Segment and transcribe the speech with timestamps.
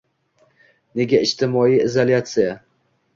[1.01, 2.57] Nega ijtimoiy izolyatsiya?